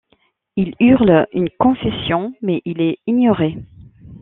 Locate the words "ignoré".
3.05-3.55